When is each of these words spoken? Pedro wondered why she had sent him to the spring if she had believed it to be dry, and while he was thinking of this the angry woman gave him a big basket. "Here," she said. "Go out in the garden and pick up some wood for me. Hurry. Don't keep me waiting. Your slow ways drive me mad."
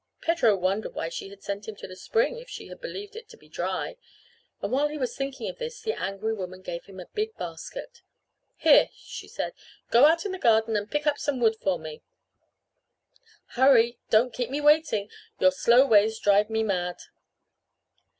Pedro 0.19 0.55
wondered 0.55 0.95
why 0.95 1.09
she 1.09 1.29
had 1.29 1.43
sent 1.43 1.67
him 1.67 1.75
to 1.75 1.87
the 1.87 1.95
spring 1.95 2.39
if 2.39 2.49
she 2.49 2.69
had 2.69 2.81
believed 2.81 3.15
it 3.15 3.29
to 3.29 3.37
be 3.37 3.47
dry, 3.47 3.97
and 4.59 4.71
while 4.71 4.87
he 4.87 4.97
was 4.97 5.15
thinking 5.15 5.47
of 5.47 5.59
this 5.59 5.79
the 5.79 5.93
angry 5.93 6.33
woman 6.33 6.63
gave 6.63 6.85
him 6.85 6.99
a 6.99 7.05
big 7.13 7.37
basket. 7.37 8.01
"Here," 8.57 8.89
she 8.95 9.27
said. 9.27 9.53
"Go 9.91 10.05
out 10.05 10.25
in 10.25 10.31
the 10.31 10.39
garden 10.39 10.75
and 10.75 10.89
pick 10.89 11.05
up 11.05 11.19
some 11.19 11.39
wood 11.39 11.55
for 11.55 11.77
me. 11.77 12.01
Hurry. 13.49 13.99
Don't 14.09 14.33
keep 14.33 14.49
me 14.49 14.59
waiting. 14.59 15.07
Your 15.39 15.51
slow 15.51 15.85
ways 15.85 16.17
drive 16.17 16.49
me 16.49 16.63
mad." 16.63 16.97